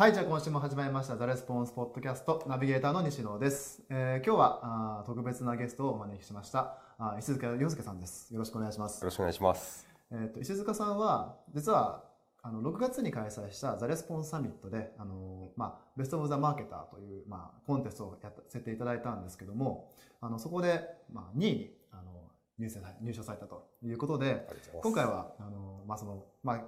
[0.00, 3.82] はい、じゃあ今週も始まりました、ザ・レスポンスポッドキャスト、ナビゲーターの西野です。
[3.90, 4.60] えー今日は
[5.00, 8.32] あー特別なゲストをお招きしました、あー石塚洋介さんです。
[8.32, 9.02] よろしくお願いします。
[9.02, 9.86] よろしくお願いします。
[10.10, 12.02] えー、と石塚さんは、実は
[12.40, 22.02] あの6月に開催したザ・レスポンスサミットで、あのまあ、 Best of the Marketer という、まあ、コンテストをやらせていただいたんですけども、あのそこで、まあ、2位にあの
[22.58, 22.70] 入
[23.02, 24.48] 入賞されたということで。
[24.82, 26.60] 今回はあの、まあそのまあ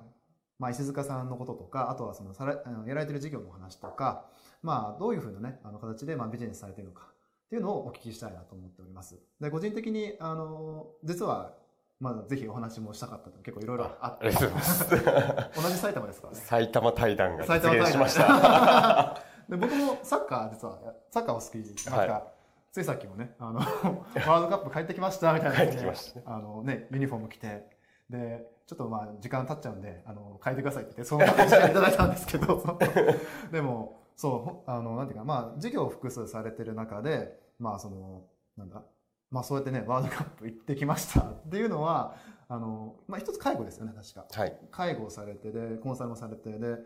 [0.63, 2.53] まあ、石塚さんのこととかあとはそのされ
[2.87, 4.27] やられてる事業の話とか、
[4.63, 9.19] まあ、どういうふうな、ね、あの形でまあビジネスされているのかっていうのをお聞きしたいなと思っております。
[9.41, 11.55] で個人的にあの実は
[11.99, 14.31] まだぜひお話もしたかったと結構いろいろあって。
[14.31, 16.41] 同じ埼玉ですからね。
[16.41, 19.23] 埼玉対談が実現しまし大た。
[19.49, 20.79] で僕もサッカー実は
[21.11, 22.33] サッカーを好きなんか、は
[22.71, 27.65] ついさっきもねあのワールドカップ帰ってきましたみたいな感じで帰ってきましたねあのねユニフォーム着て
[28.09, 32.65] でちょっとまあ時間経っちゃうんであの変えてくださいって言ってそのまましていただいたんですけど
[33.53, 38.25] でもそうほあのなんていうかまあ授業を複数されてる中でまあその
[38.57, 38.83] なんだ
[39.31, 42.17] まあそうやってねワールドカップ行ってきましたっていうのは
[42.49, 44.27] あのまあ一つ介護ですよね確か。
[44.31, 44.59] はい。
[44.71, 46.79] 介護をされてでコンサルもされてで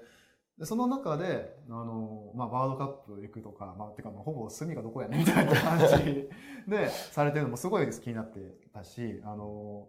[0.58, 6.28] でその中であの、まあ、ワールドカップ行くとか、まあ、てかまあほぼ隅がどこやねんみたいな感じ
[6.66, 8.40] でされてるのもすごい気になって
[8.72, 9.86] たしあの、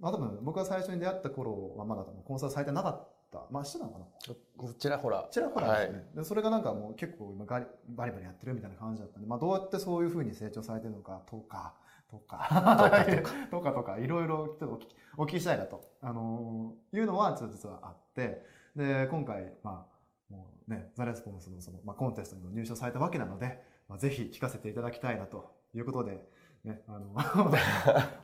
[0.00, 3.46] まあ、多分僕が最初に出会った頃はまだ多分コンサルされてなかった。
[3.50, 4.74] まあしてたのかな？
[4.74, 5.28] ちらほら。
[5.30, 6.16] ちらほらですよね、はい。
[6.16, 11.74] でそれがなんかもう結構今ガリバリバリやってるみたいな感じだったんで、まあ、どうやってそういうふうに成長されてるのかとか
[12.10, 12.48] とか
[13.50, 13.98] とかとか。
[13.98, 26.28] いろいろちょっとお聞きお聞きしたいなと、あのーいうのはちょっと実はあってで今回、まあもうね、ザ・レスポンスのその、まあ、コンテストにも入賞されたわけなので、まあ、ぜひ聞かせていただきたいなということで、
[26.64, 27.20] ね、あの ま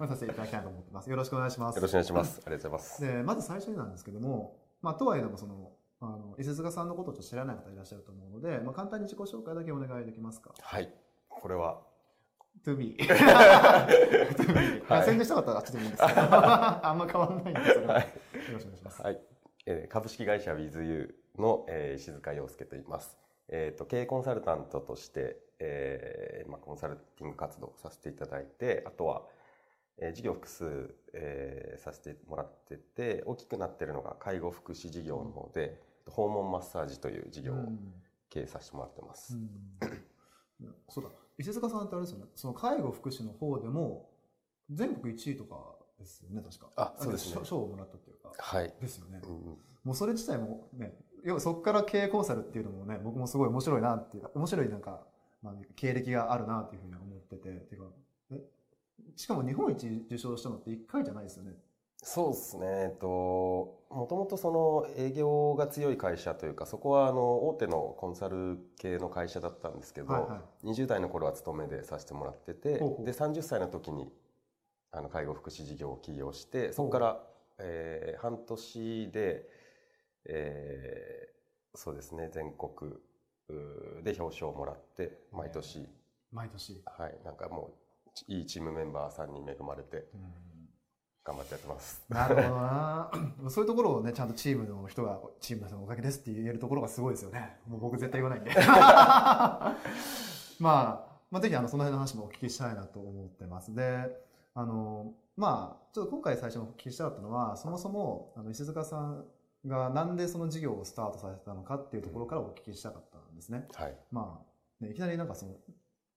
[0.00, 1.08] あさせていただきたいと思ってます。
[1.10, 1.76] よろしくお願いします。
[1.76, 2.42] よろしくお願いします。
[2.44, 3.02] ありがとうございます。
[3.02, 10.52] でまず最初になんですけども、まあ、とはいえでもそのあの伊勢塚さんのことをちょっと知らない方いらっしゃると思うので、まあ、簡単に自己紹介だけお願いできますか？
[10.60, 10.92] はい。
[11.28, 11.80] これは、
[12.64, 12.96] To me.
[12.98, 13.08] to
[14.48, 14.82] me.
[14.88, 18.08] はい宣伝したかったらあっちでもいいんですけど あんま変わんないんでそれは、はいよ
[18.52, 19.02] ろしくお願いします。
[19.02, 19.20] はい。
[19.66, 23.16] えー株式会社 WithYou の、えー石塚洋介と言います。
[23.48, 29.22] えっ、と、経営コンサルタントとして、えーまあ、コンサルティング活動をさせていただいて、あとは、
[29.98, 37.78] えー事業複数、えーさせてもらってて、大きくなってるのが介護福祉事業の方で、訪問マッサージという事業をうん。
[38.28, 39.34] 経営させてもらってます。
[39.34, 40.74] うん。
[40.88, 41.10] そうだ。
[41.38, 42.26] 伊勢塚さんってあれですよね。
[42.34, 44.10] その介護福祉の方でも
[44.70, 46.70] 全国1位とかですよね確か。
[46.76, 47.34] あそうですね。
[47.34, 48.32] 賞賞をもらったっていうか。
[48.36, 48.74] はい。
[48.80, 55.06] ですよね、うんもうそれ自体もね、要はそこから経営コンサルっていうのもね、僕もすごい面白いなっていうか、面白いなんか、
[55.42, 57.84] まあ、経歴があるなっていうふうには思ってて、てか
[58.32, 58.40] え
[59.14, 61.52] しかも日本一受賞したのって1回じゃないですよね。
[62.02, 62.66] そうですね。
[62.66, 63.06] えっと、
[63.90, 74.12] もともとその営業が強い会社というか、そこはあの大手のコンサル系の会社だったんですけど、はいはい20代の頃は勤めでさせてもらってて、ほうほうで、30歳の時に
[74.92, 77.22] あの介護福祉事業を起業して、そこから、
[77.58, 79.48] えー半年で、
[80.26, 81.36] えー
[81.78, 82.92] そうですね、全国
[84.02, 85.88] で表彰をもらって、毎年、
[86.32, 86.82] 毎年。
[86.98, 87.74] はい、なんかも
[88.28, 90.46] う、いいチームメンバーさんに恵まれて、うん
[91.26, 92.04] 頑張ってやってます。
[92.08, 93.10] なるほどな
[93.50, 97.56] そういうところをね、ちゃんとチームの人が、チームのおかげですって言えるところがすごいですよね。
[97.66, 98.52] もう僕絶対言わないんで。
[98.64, 99.74] ま
[100.60, 103.74] あ、まあ、ぜひあの、その辺の話もお聞きしたいなと思ってます。
[103.74, 104.24] で、
[104.54, 109.26] あの、まあ、ちょっと今回最初にお聞きしたかったのは、そもそも、あの、石塚さん
[109.66, 113.68] がなんでその事業をスタートさせたのかっていうところからお聞きしたかったんですね。
[113.74, 113.96] はい。
[114.10, 114.42] ま
[114.80, 115.54] あ、ね、いきなりなんかその、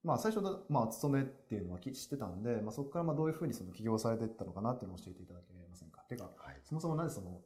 [0.04, 6.02] まあ最初の、まあ、勤めっていうのはき知ってたんで、まあそこからまあどういうふうにその起業されていったのかなっていうのを教えていただけませんか？
[6.10, 7.42] てか、はいそもそもなぜその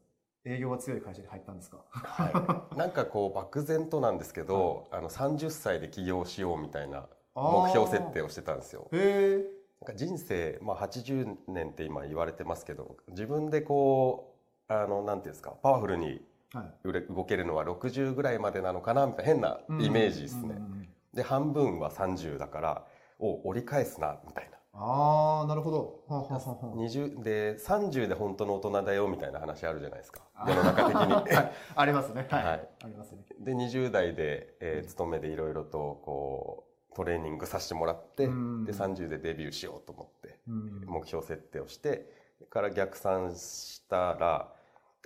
[0.46, 1.84] 営業が強い会社に入ったんですか？
[1.92, 8.88] はい、 なんかこう漠然となんですけど、あの30歳で起業しようみたいな目標設定をしてたんですよ。
[8.92, 9.64] へえ。
[9.82, 14.38] なんか人生、まあ、80年って今言われてますけど自分でこ
[14.70, 16.22] うあのなんていうんですかパワフルに
[17.10, 20.56] 動けるのは60ぐらいまでなのかなみたいな変なイメージですね。
[21.14, 22.86] で半分は30だから
[23.20, 24.58] お折り返すなみたいな。
[24.76, 26.04] ああ、なるほど。
[26.08, 31.14] はあはあはあは20で30で本当の大人だよみたいな話あるじゃないですかあ世の中的に。
[31.14, 32.28] は いありますね。
[32.30, 32.44] はい。
[32.44, 33.24] はいありますね。
[33.40, 42.10] で20代で、えー勤めでいろいろとこうトレーニングさせてもらって、うんで30でデビューしようと思ってうん目標設定をして
[42.40, 44.52] それから逆算したら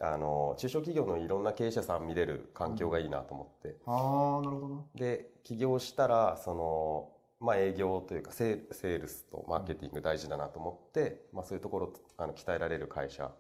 [0.01, 4.83] あの中小企業のいろんな経営者さん見れる環境がいいなと思って、ああ、なるほどな。
[4.95, 7.09] で起業したらその、
[7.39, 13.31] まあ、営業というかセーセールスとマーケティング大事だなと思って、まあ、そういうところあの鍛えられる会社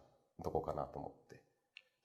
[0.43, 1.41] どこかなと思って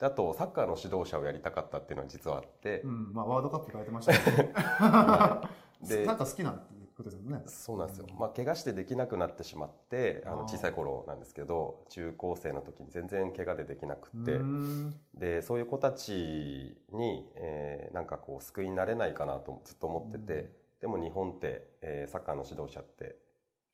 [0.01, 4.53] であとサッカーの指導者をやりたかったっていうのは実はあってう、ん、まあワールドカップ書いてましたけどね。
[5.89, 7.43] でなんか好きなんてことですよね。
[7.47, 14.95] そうなんですよ、まあ、怪我してできなくなってしまってあの小さい頃なんですけど中高生の時に全然怪我でできなくって、うん。
[15.15, 20.51] でそういう子たちに、えーなんかこう救いになれないかなとずっと思ってて、うん。
[20.81, 23.17] でも日本って、えーサッカーの指導者って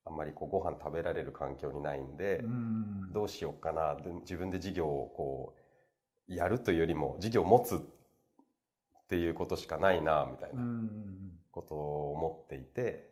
[0.05, 3.13] あんまりこうご飯食べられる環境にないんで、うん。
[3.13, 5.55] どうしようかなで自分で事業をこ
[6.29, 7.79] うやるというよりも事業を持つっ
[9.09, 10.91] ていうことしかないなみたいなん。
[11.51, 13.08] ことを思っていて、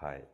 [0.00, 0.28] はい。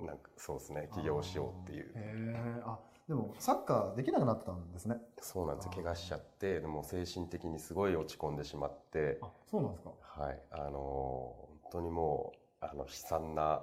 [0.00, 0.88] なんかそうですね。
[0.94, 2.62] 起業しようっていう。
[2.64, 2.78] あ
[3.08, 4.96] でもサッカーできなくなってたんですね。
[5.20, 9.18] そうなんです怪我しちゃってでも精神的にすごい落ち込んでしまって。
[9.22, 9.90] あそうなんですか。
[10.00, 10.42] はい。
[10.50, 13.62] あのー本当にもうあの悲惨な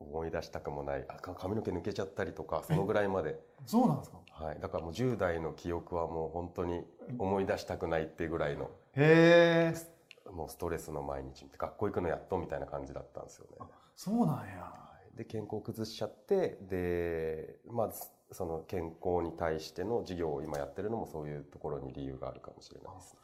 [0.00, 1.04] 思い出したくもない。
[1.08, 4.18] あか髪の毛抜けちゃったりとかそのぐらいまで、そうなんですか。
[4.30, 6.82] はい、だからもう10代の記憶はもう本当に
[7.18, 8.70] 思い出したくないっていうぐらいの。
[8.96, 9.74] へえ
[10.30, 13.56] もうストレスの毎日学校行くのやっとみたいな感じだったんですよね。
[13.60, 13.66] あ
[13.96, 14.32] そうなんや。
[14.62, 23.14] はいで健康を崩しちゃってでまずその健康に対しての事業を今やってるのもそういうところに理由があるかもしれないです。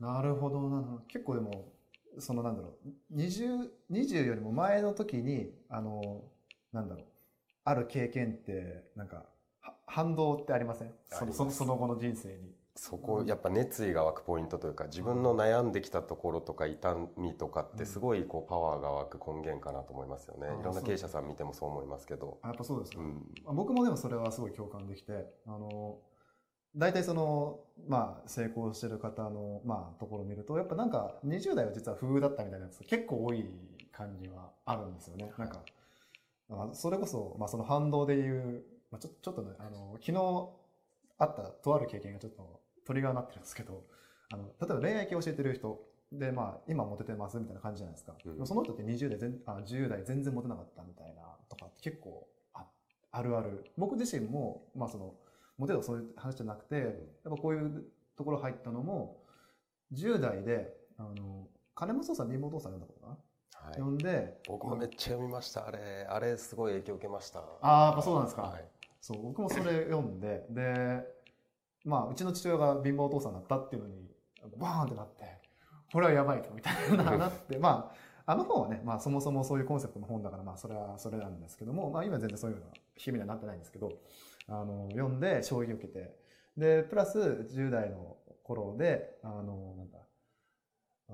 [0.00, 1.72] なるほどなるほど結構でも
[2.18, 2.74] そのなんだろ
[3.12, 6.24] う 20, 20よりも前の時にあの
[6.72, 7.04] なんだろう
[7.64, 9.22] ある経験ってなんか
[9.62, 10.92] は反動ってありません？
[11.08, 12.54] そのその後の人生に。
[12.78, 20.48] そこやっぱ熱意が湧くポイントというか自分の悩んできたところとか痛みとかってすごいこうパワーが湧く根源かなと思いますよね。
[20.60, 22.38] いろんな経営者さん見てもそう思いますけど。
[22.42, 23.14] あやっぱそうですか、うん。
[23.44, 25.98] まあ僕もでもそれはすごい共感できてあの
[26.76, 33.46] 大体そのまあ成功してる方のまあところを見るとやっぱなんか20代は実は不遇だったみたいなやつ結構多い
[33.90, 35.32] 感じはあるんですよね。
[35.38, 35.62] なんか
[36.50, 40.50] あそれこそ、まあ、その反動でいう、まあ、ちょちょっとねあの昨日
[41.18, 43.84] あったとある経験がちょっとトリガーになってるんですけど
[44.32, 45.80] あの例えば恋愛系教えてる人
[46.12, 48.46] でまあ今モテてますみたいな感じじゃないですか、うん。
[48.46, 52.64] その人って20代全あ10代全然モテなかったみたいなとかって結構あ
[53.12, 53.64] あるある。
[53.76, 55.14] 僕自身もまあその
[55.58, 56.92] モテとかそういう話じゃなくてやっ
[57.24, 57.84] ぱこういう
[58.16, 59.22] ところ入ったのも
[59.92, 63.12] 10代であの金本さん貧乏父さん読んだことかな、
[63.66, 65.66] はい、読んで僕もめっちゃ読みました。
[65.66, 67.42] あれあれすごい影響受けました。
[67.62, 68.42] あーやっぱそうなんですか。
[68.42, 68.64] はい。
[69.00, 71.15] そう僕もそれ読んでで
[71.86, 73.94] まあうちの父親が貧乏お父さんだったっていうのに
[74.58, 75.24] バーンってなって
[75.92, 77.58] これはやばいとみたいななって。
[77.58, 83.92] まああの本はね、まあ、そもそもそういうコンセプトの本だからまあそれはそれなんですけども、まあ、今全然そういうのは日々にはなってないんですけど
[84.48, 86.16] あの読んで衝撃を受けて
[86.56, 89.98] でプラス10代の頃であのなんだ
[91.10, 91.12] あ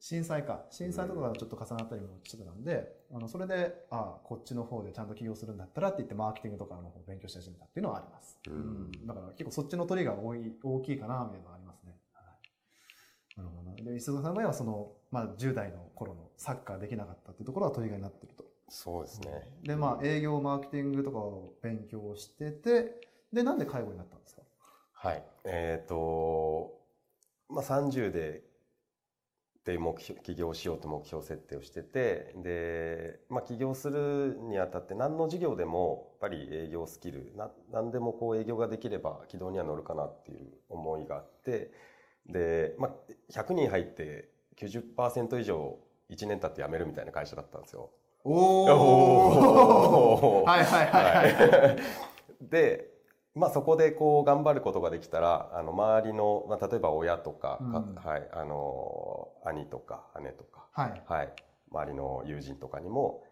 [0.00, 0.64] 震災か。
[0.70, 9.06] 震災とかがちょっと重なったりもしてたんで、あのそれでああこっちの方でちゃんと起業するんだったらって言ってマーケティングとかの方を勉強し始めたっていうのはあります、うん。
[9.06, 13.76] だから結構そっちのトリガーが多い大きいかなみたいなのがありますね、はい、なるほどな。
[13.76, 18.44] で石戸さんの場合はその、まあ、10代の頃のサッカーできなかったっていうところがトリガーになってると。
[18.68, 19.48] そうですね。
[19.64, 23.00] でまあ営業マーケティングとかを勉強してて
[23.32, 24.42] でなんで介護になったんですか？
[24.92, 25.24] はい。
[25.44, 26.78] えっ、と
[27.48, 28.42] まあ30で
[29.68, 41.70] っていう目標起業しようと目標設定をしててで、まあ、起業するにあたって何の事業でもやっぱり営業スキルな何でもこう営業ができれば軌道には乗るかなっていう思いがあって
[42.26, 42.92] で、まあ、
[43.30, 45.76] 100人入って90%以上
[46.08, 47.90] 1年経って辞めるみたいな会社だったんですよ。
[48.24, 50.48] お おー。
[50.48, 51.78] はいはいはいはい、はい。
[52.40, 52.87] で、
[53.38, 57.94] まあ、そこでこう頑張ることができたらあの周りの、まあ、例えば親とか、かうん。
[57.94, 61.02] はい、あの兄とか姉とか、はい。
[61.06, 61.32] はい、
[61.70, 63.22] 周りの友人とかにも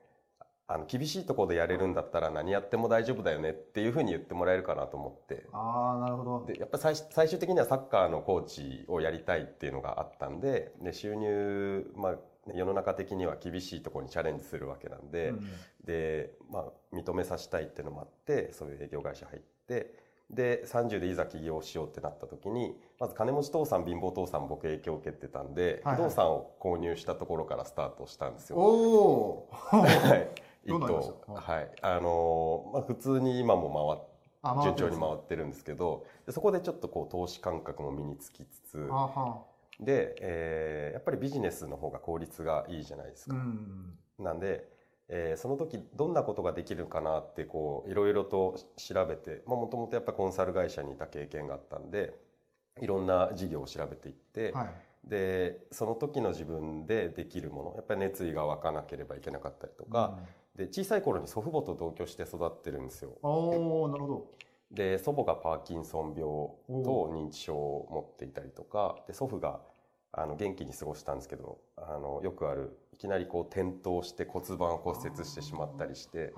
[0.68, 5.46] あの厳しいところでやれるんだったら何やっても大丈夫だよねっていうふうに言ってもらえるかなと思って。
[5.52, 6.46] ああなるほど。
[6.46, 12.14] でやっぱり最最終的にはサッカーのコーチをやりたいっていうのがあったんでで収入、まあ、
[12.52, 15.30] 世の中的には厳しいところにチャレンジするわけなんで。
[15.30, 15.50] うん。
[15.86, 28.56] で、まあ、認めさせたいっていうのもあってそういう営業会社入ってで30でいざ起業しようってなった時にまず金持ち父さん貧乏父さん僕影響を受けてたんで、はいはい不動産を購入したところからスタートしたんですよ。
[28.56, 30.30] おおはい。
[30.66, 31.70] 一棟はい。
[31.80, 33.96] あのまあ、普通に今も
[34.42, 38.88] 回っ順調に回ってるんですけどでそこでちょっとこう投資感覚も身につきつつ
[39.80, 43.36] で、えーやっぱりビジネスの方が効率がいいじゃないですうか。
[43.36, 43.98] ん。
[44.18, 44.66] なんで、
[45.08, 52.18] えーその時どんなことができるかなってこういろいろと調べてもともとやっぱコンサル会社にいた経験があったんで
[52.80, 54.70] いろんな事業を調べていって、はい。
[55.04, 60.18] でその時の自分でできるものやっぱり熱意が湧かなければいけなかったりとか、
[60.56, 63.12] で小さい頃に祖父母と同居して育ってるんですよ。
[63.22, 64.26] おおなるほど。
[64.70, 66.18] で祖母がパーキンソン病
[66.84, 69.60] と認知症を持っていたりとかで祖父が
[70.12, 76.32] あの元気に過ごしたんですけどあのよくあるいきなりこう転倒して骨盤を骨折してしまったりして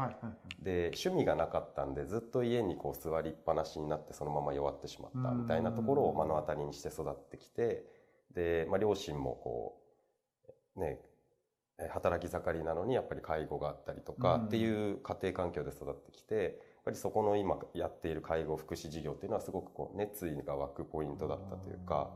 [0.60, 7.84] で趣味がなかったんでずっと家にこう座りっぱなしになってそのまま弱ってしまったみたいなところを目の当たりにして育ってきて
[8.34, 9.80] で、まあ、両親もこ
[10.76, 10.98] うね
[11.80, 14.44] え働き盛りなのにやっぱり介護があったりとかうん。
[14.46, 16.52] っていう家庭環境で育ってきてやっ
[16.86, 22.10] ぱりそこの今やっている介護福祉事業っていうのはすごくこう熱意が湧くポイントだったというか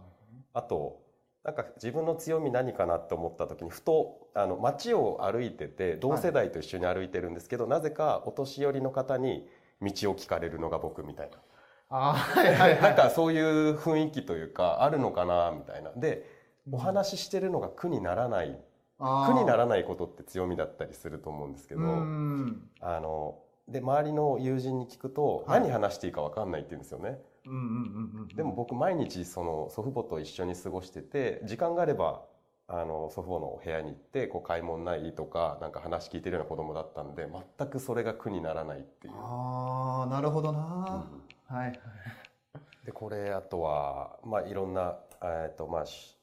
[0.52, 1.00] あと
[1.44, 9.48] なんか自分の強み何かなって思った時にふとあの街を歩いてて同世代と一緒に歩いてるんですけど、なぜかお年寄りの方に
[9.80, 11.38] 道を聞かれるのが僕みたいな。
[11.90, 12.82] あーはいはいはい。
[12.82, 15.90] なんかそういう雰囲気というかあるのかなみたいな。
[15.96, 16.24] で
[16.70, 18.58] お話ししてるのが苦にならない。
[18.98, 22.70] 苦にならないことって強みだったりすると思うんですけど、うん。
[22.80, 25.60] あので周りの友人に聞くと、はい。
[25.60, 27.20] 何話していいか分かんないって言うんですよね。
[27.46, 32.22] うんうんうんうんでも僕毎日その祖父母と一緒に過ごしてて時間があれば
[32.68, 39.14] あの祖父母の部屋に行ってこう買い物ないとかなんか話聞いてるような子供だったんで全くそれが苦にならないっていう。
[39.16, 41.06] ああなるほどな、
[41.50, 41.56] うん。
[41.56, 41.80] はいはい。
[42.86, 46.16] でこれあとは、まあ、いろんな、えーとまあ、し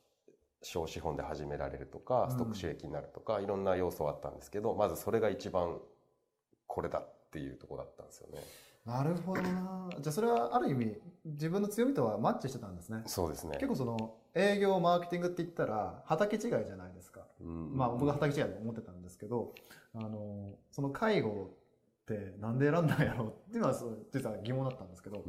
[0.62, 2.32] 小資本で始められるとかうん。
[2.32, 5.78] ストック収益になるとか、いろんな要素はあったんですけどまずそれが一番
[6.66, 8.40] これだっていうところだったんですよね。
[8.86, 9.90] なるほどな。
[10.00, 13.04] じゃあそれはある意味自分の強みとはマッチしてたんですね。
[13.06, 13.58] そうですね。
[13.58, 17.22] 結構その営業マーケティングって言ったら畑違いじゃないですか。
[17.42, 17.76] うん。
[17.76, 19.54] まあ僕は畑違いと思ってたんですけど
[19.94, 21.52] あのその介護
[22.04, 25.24] ってなんで選んだんやろうっていうのはそう実は疑問だったんですけどん。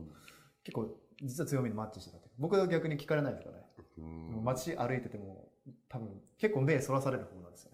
[0.64, 3.64] 結構実は強みにマッチしてたって僕は逆に聞かれないですからね
[3.98, 4.44] うん。
[4.44, 5.48] 街歩いてても
[5.88, 7.64] 多分結構目そらされる方なんです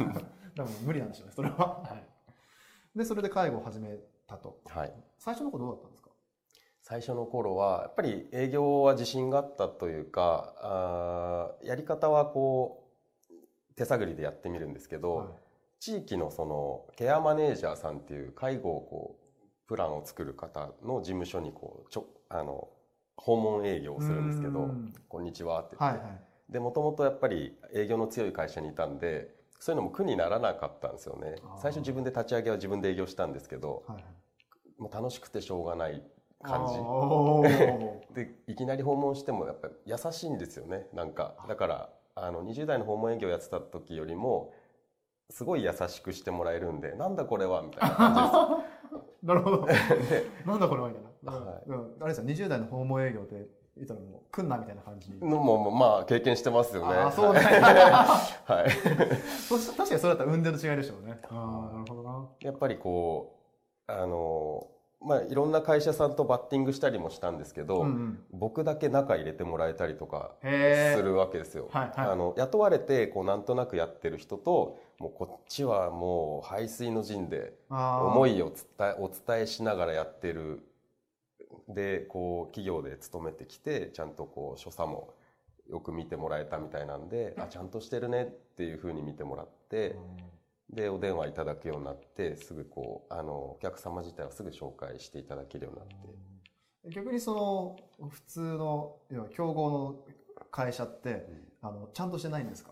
[0.00, 0.24] よね。
[0.56, 1.96] 多分無理なんでしょうねそれは、は
[2.94, 4.60] い、でそれで介護を始めたと。
[4.66, 4.92] はい。
[5.18, 5.95] 最初の頃どうだったんですか？
[6.88, 12.84] 最初の頃はやっぱり営業は自信があったというかあーやり方はこ
[13.28, 13.34] う
[13.74, 15.28] 手探りでやってみるんですけど、はい。
[15.80, 22.68] 地域のそのケアマネージャーさんっていう介護をこうプランを作る方の事務所にこうちょあの
[23.16, 26.20] 訪問営業をするんですけどうん「こんにちは」って言って、はいはい。
[26.48, 31.34] でもともとやっぱり営業の強い会社にいたんでそういうのも苦にならなかったんですよね。
[31.60, 34.04] 最初自分で立ち上げは自分で営業したんですけどはいはい。
[34.78, 36.00] もう楽しくてしょうがない
[36.42, 36.74] 感じ。
[38.14, 40.88] でいきなり訪問してもやっぱり優しいんですよね。
[40.92, 44.52] なんかだからあの20代の訪問営業やってた時よりも
[45.30, 48.64] すごい優しくしてもらえるんでなんだこれはみたいな感
[49.22, 49.66] なるほど。
[49.66, 51.62] じですでなんだこれはみたいな、はい。
[51.66, 51.96] うん。
[52.00, 52.24] あれですよ。
[52.24, 56.94] 20代の訪問営業って言ったらもう来んなみたいな感じのもまあ経験してますよね。
[56.94, 57.40] あーそうね。
[57.40, 58.70] はい。
[59.26, 61.18] そし確かにそれだったら運転の違いでしょうね。
[61.24, 62.28] ああなるほどな。
[62.40, 63.34] やっぱりこ
[63.88, 64.68] うあの
[65.00, 68.18] まあいろんな会社さんとバッティングしたりもしたんですけど、うんうん。
[68.32, 70.46] 僕だけ中入れてもらえたりとかす
[71.02, 71.68] るわけですよ。
[71.72, 72.10] はいはい。
[72.10, 80.66] あの雇われてこうなんとなくやってる人ともうこっちはもう排水の陣で思いを伝えお伝えしながらやってる。
[81.68, 85.14] でこう企業で勤めてきてちゃんとこう所作も
[85.68, 88.26] よく見てもらえたみたいなんであちゃんとしてるねっ
[88.56, 89.96] ていうふうに見てもらって
[90.70, 95.94] でお電話いただくようになってすぐこうあのお客様自体はすぐ紹介していただけるようになって。
[96.90, 97.34] 逆にそ
[97.98, 99.96] の普通の要は競合の
[100.50, 101.26] 会社って
[101.60, 102.70] あのちゃんとしてないんですか？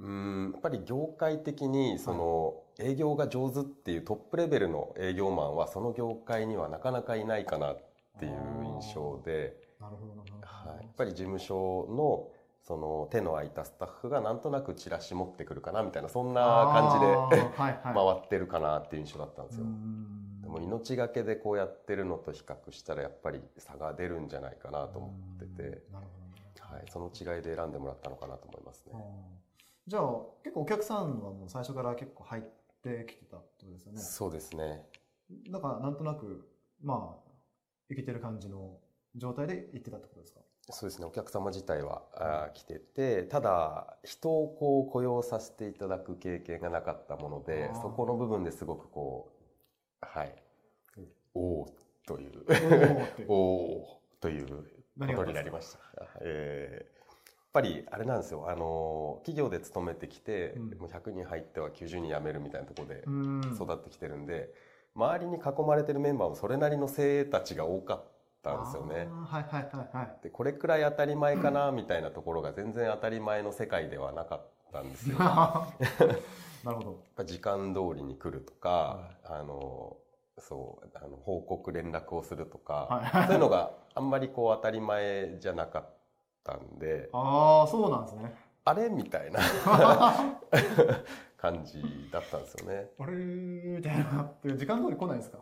[0.00, 7.78] うんやっぱり業界的にその営業が上手っていうトップレベルの営業マンはその業界にはなかなかいないかなっ
[8.18, 8.32] ていう
[8.80, 10.46] 印象で、なるほどなるほど。
[10.46, 12.28] はい、やっぱり事務所の
[12.62, 16.40] その手の空いたスタッフがなんとなくチラシ持ってくるかなみたいなそんな
[16.72, 17.72] 感じで回
[18.12, 19.64] ってるかなっていう印象だったんですよ。
[19.64, 20.40] うん。
[20.42, 25.82] でも命がけでこうやってるのと比較したらやっぱり差が出るんじゃないかなと思ってて、
[26.60, 28.92] はい、その違いで選んでもらったのかなと思いますね。
[29.86, 30.02] じゃあ
[30.44, 32.42] 結構お客さんはもう最初から結構入っ
[32.82, 33.98] てきてたってことですよね。
[34.00, 34.86] そうですね。
[35.50, 36.48] だからなんとなく
[36.80, 37.30] まあ
[37.90, 38.78] いけてる感じの
[39.16, 40.40] 状態で行ってたってことですか？
[40.72, 41.06] そうですね。
[41.06, 42.02] お客様自体は、
[42.54, 49.32] 来てて、ただ人をこう雇用させていただく経験がなかったものでそこの部分ですごくこ
[50.02, 50.34] う、はい、
[51.34, 51.74] おお
[52.06, 52.44] という、
[53.28, 53.34] お
[53.84, 54.46] おという
[54.98, 55.78] ことになりました。
[56.20, 57.02] えー
[57.52, 58.48] やっぱりあれなんですよ。
[58.48, 60.78] あの企業で勤めてきて、うん。
[60.78, 63.40] もう100人入っては90人辞めるみたいなところでうん。
[63.54, 64.54] 育ってきてるんで、
[64.94, 68.04] 周りに囲まれてるメンバーもそれなりの精鋭たちが多かっ
[68.42, 69.08] たんですよね。
[69.26, 70.18] はいはいはいはい。
[70.22, 75.16] でこれくらい当たり前かなみたいなところが全然当たり前の世界ではなかったんですよ。
[75.18, 76.98] なるほど。
[77.16, 79.96] ぱ時間通りに来るとか、あの
[80.38, 83.26] そうあの報告連絡をするとか、はい。
[83.26, 85.84] そういうのがあんまりこう当たり前じゃなかっ
[86.44, 88.34] たんでああそうなんですね。
[88.64, 89.40] あれみたいな
[91.36, 91.82] 感じ
[92.12, 92.90] だったんですよね。
[92.98, 94.30] あれみたいな。
[94.56, 95.38] 時間通り来ないですか？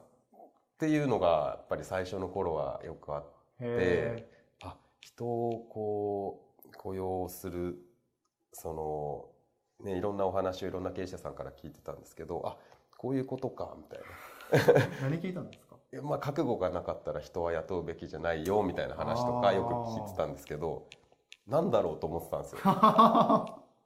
[0.81, 3.29] っていうのがやっぱり最初の頃はよくあって
[3.61, 4.27] へ
[4.63, 7.77] あ人をこう雇用する
[8.55, 8.73] そ
[9.83, 12.57] の、ね、いろんなお話をいろんな経営者さんから聞いてたんですけどあ
[12.97, 14.07] こういうことかみたいな。
[14.79, 15.77] え 何聞いたんですか？
[15.93, 20.87] いやまあ、覚悟がなかったら人は雇うべきじゃないよみたいな話とかよく聞いてたんですけど
[21.47, 22.61] なんだろうと思ってたんですよ。
[22.65, 22.81] なる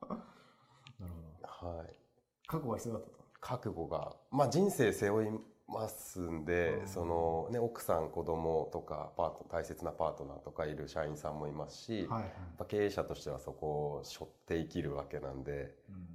[0.00, 1.68] ほど。
[1.68, 1.98] はい、
[2.46, 3.24] 覚悟が必要だったと。
[3.40, 5.28] 覚悟が、まあ、人生背負い
[5.68, 6.88] ますんで、うん。
[6.88, 12.22] そのね、奥さん子供とかパート大切なパートナーとかいる社員さんもいますし、はいはい。
[12.22, 16.06] やっぱ経営者としてはそこを背負って生きるわけなんでうん。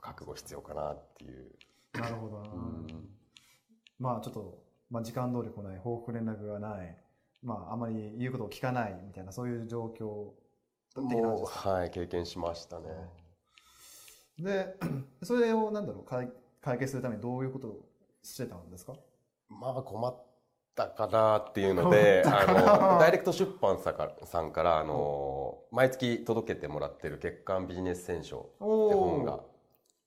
[0.00, 1.50] 覚悟必要かなっていう。
[1.94, 2.86] なるほどな、うん。
[3.98, 4.58] まあちょっと、
[4.90, 6.96] まあ、時間通り来ない報告連絡がない。
[7.42, 10.32] まああまり言うことを聞かないみたいなそういう状況
[11.00, 12.86] もはい、経験しましたね。
[14.38, 14.76] で
[15.22, 16.28] それをなんだろう解
[16.60, 17.88] 解決するためにどういうことを
[18.24, 18.94] してたんですか？
[19.48, 20.16] まあ困っ
[20.74, 29.40] たかなっていうので、あの、ダイレクト出版さんから、さんからあの、毎月届けてもらってる月刊ビジネス選書おって本が、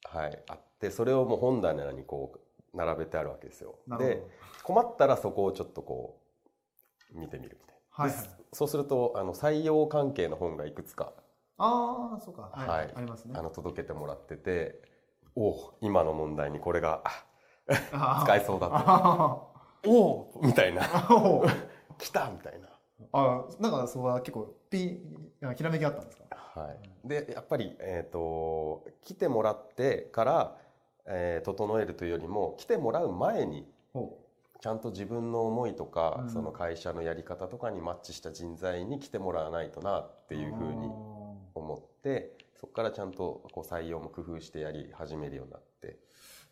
[0.05, 3.75] はい、あって、それをもう本棚にこう、並べてあるわけですよ。
[3.97, 4.21] で、
[4.63, 6.19] 困ったらそこをちょっとこ
[7.15, 8.03] う、見てみるみたいな。
[8.03, 8.21] はいはい。
[8.21, 11.13] でそうすると、あの、採用関係の本がいくつか、
[11.57, 12.51] ああそうか。
[12.53, 12.91] はい、はい。
[12.95, 13.33] ありますね。
[13.38, 14.81] あの、届けてもらってて、
[15.36, 17.25] おお今の問題にこれが、あ
[17.67, 19.47] 使えそうだとあ
[19.86, 20.83] おおみたいな。
[21.97, 22.67] 来たみたいな。
[23.13, 26.25] あなんかそこは結構ピンひらめきあったんですか？
[26.59, 26.74] は
[27.05, 30.57] い、でやっぱり、えー、と来てもらってから、
[31.05, 34.17] えー整えるというよりも来てもらう前にほ
[34.59, 36.29] ちゃんと自分の思いとか、うん。
[36.31, 40.89] その会社のやり方とかにマッチした人材に来てもらわないとなっていうふうに
[41.53, 46.00] 思ってそこからちゃんとこう採用も工夫してやり始めるようになって、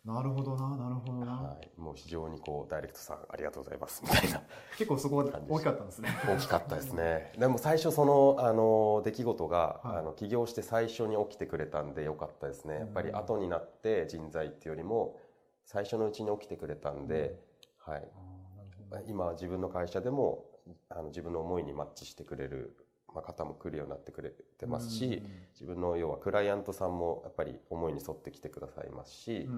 [0.06, 4.40] なるほどななるほどな、はい、もう非常にこうダイレクトさんありがとうございますみたいな。
[4.78, 6.08] 結構そこは大きかったんですね。
[6.28, 7.32] 大きかったですね。
[7.36, 9.96] でも最初そのあの出来事が、はい。
[9.98, 12.76] あの起業して最初に起きてくれたんでよかったですね。
[12.76, 15.18] やっぱりうん後になって人材っていうよりも
[15.64, 17.40] 最初のうちに起きてくれたんで、
[17.78, 19.02] はい、あーなるほど。
[19.10, 20.44] 今自分の会社でも
[20.88, 22.76] あの自分の思いにマッチしてくれる、
[23.16, 25.22] まあ、方も来るようになってくれてますし、
[25.54, 29.48] 自分の要はクライアントさんもやっぱり思いに沿ってきてくださいますし、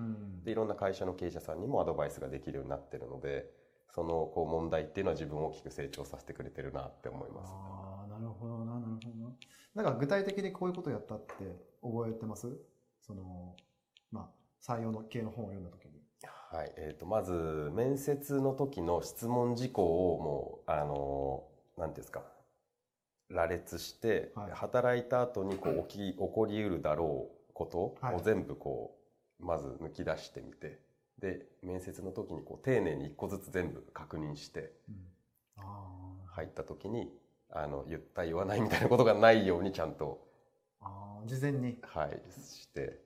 [0.45, 3.51] でいろんな会社の経営者さんにもアドバイスができるようになってるので
[3.95, 7.53] そのこう問題っていうのは自分を大きく成長させてくれてるなって思います。
[7.53, 9.25] ああなるほどななるほど。
[9.75, 11.35] ななんか具体的にこういうことをやったって
[11.83, 12.49] 覚えてます？
[13.01, 13.57] その
[14.13, 14.29] まあ
[14.63, 15.99] 採用の系の本を読んだ時に。
[16.51, 16.73] はい。
[16.77, 17.33] えー、とまず
[17.75, 21.45] 面接の時の質問事項をもうあの
[21.77, 22.23] 何ていうんですか
[23.29, 24.53] 羅列して、はい。
[24.53, 28.15] 働いた後にこう 起き起こりうるだろうことはい。
[28.17, 28.97] を全部こ
[29.41, 30.81] うまず抜き出してみて
[31.19, 34.73] で面接の時にこう丁寧に一個ずつ全部確認して
[36.31, 37.13] 入った時に
[37.51, 40.21] あの言った言わないみたいなことがないようにちゃんと、
[41.25, 41.79] 事前に。
[41.83, 43.01] はい、して。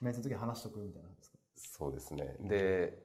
[0.00, 1.38] 面接の時に話しとくみたいなんですか？
[1.56, 2.36] そうですね。
[2.40, 2.98] で、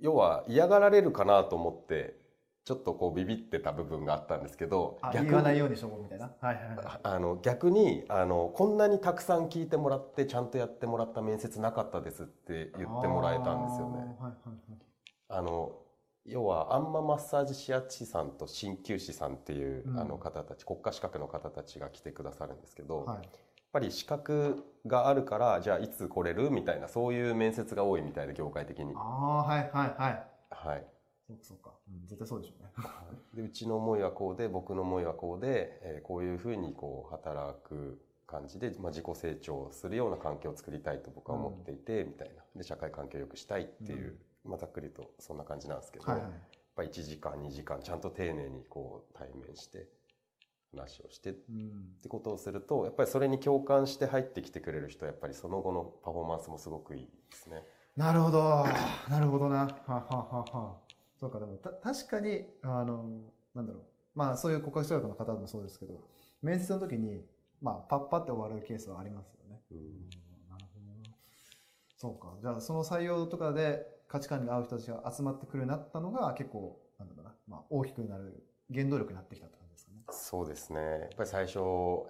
[0.00, 2.16] 要は嫌がられるかなと思って、
[2.64, 6.32] ちょっとこうビビってた部分があったんですけど、あ逆に言わないようにしとこうみたいな？
[6.40, 7.00] はいはいはい。
[7.02, 13.98] あの逆にあのこんなにたくさん聞いてもらってちゃんとやってもらった面接なかったですって言ってもらえたんですよね。
[13.98, 14.78] はいはいはい。
[15.28, 15.72] あの
[16.24, 19.98] 要はアンママッサージ指圧師さんと鍼灸師さんっていう、うん。
[19.98, 23.16] あの方たち国家資格の方たちが来てくださるんですけど、はい。
[23.16, 23.24] やっ
[23.72, 26.50] ぱり資格があるからじゃあいつ来れる？
[26.50, 28.92] みたいなそういう面接が多いみたいで業界的に。
[28.94, 30.22] ああはいはいはい。
[30.50, 30.86] はい、
[31.40, 32.86] そうかそうか、うん、絶対そうでしょうね。
[33.34, 42.42] でうちの思いはこうで僕の思いはこうで、えーこういうふうにこう働く感じで、まあ、自己成長するような環境を作りたいと僕は思っていて、みたいな。
[42.56, 46.24] で社会環境を良くしたいっていう、まあ、ざっくりとそんな感じなんですけど、はいはい。
[46.24, 46.32] やっ
[46.74, 49.86] ぱり1時間2時間ちゃんと丁寧にこう対面して
[50.72, 51.70] 話をしてっうん。
[52.02, 57.62] てことをするとやっぱりそれに共感して入ってきてくれる人はやっぱりその後のパフォーマンスもすごくいいですね。
[57.96, 58.64] なるほど。
[59.10, 59.58] なるほどな。
[59.58, 60.76] はははは
[61.22, 63.20] そうかでもた確かにあの
[63.54, 63.82] なんだろう。
[64.16, 66.00] まあそういう国家資格の方もそうですけど
[66.42, 67.20] 面接の時に
[67.60, 69.60] まあパッパって終わるケースはありますよね。
[69.70, 69.78] うん。
[70.50, 71.14] なるほどな。
[71.96, 72.34] そうか。
[72.42, 78.42] じゃあその採用とかで価値観に合う人たちが集まってくるようになったのが結構なんだろうな、まあ、大きくなる
[78.74, 79.98] 原動力になってきたって感じですかね。
[80.10, 80.80] そうですね。
[80.80, 81.60] やっぱり最初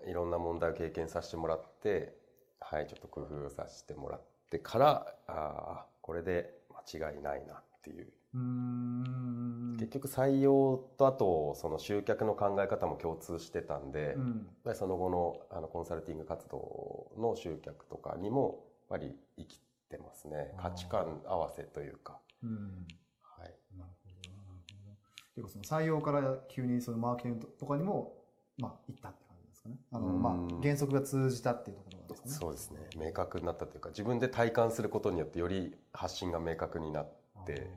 [0.09, 2.17] いろんな問題を経験させてもらって
[2.61, 6.55] はいちょっと工夫させてもらってからああこれで
[6.91, 14.47] 間違いないなっっていう結局採用とあとその集客の考え方も共通してたんで、うん。
[14.75, 20.55] その後のあのコンサルティング活動の集客とかにもやっぱり生きてますね。
[20.59, 22.87] 価値観合わせというか、うん。
[23.21, 24.55] はい、なるほどなるほ
[25.37, 25.43] ど。
[25.43, 28.15] 結構その採用から急にそのマーケティングとかにも
[28.57, 29.77] まあ行ったって感じですかね。
[29.93, 30.23] あのうん。
[30.23, 32.35] まあ原則が通じたっていうところですかね。
[32.35, 32.79] そうですね。
[32.97, 37.13] 明確になったというか自分で体感することによってより発信が明確になっ
[37.45, 37.69] て